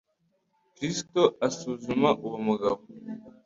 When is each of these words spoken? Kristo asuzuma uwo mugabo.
Kristo 0.75 1.21
asuzuma 1.47 2.09
uwo 2.25 2.37
mugabo. 2.47 2.79